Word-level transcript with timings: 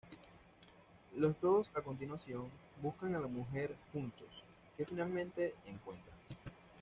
Los 1.15 1.39
dos 1.41 1.69
a 1.75 1.81
continuación, 1.81 2.49
buscan 2.81 3.13
a 3.13 3.19
la 3.19 3.27
mujer 3.27 3.75
juntos, 3.93 4.43
que 4.75 4.83
finalmente 4.87 5.53
encuentran. 5.67 6.17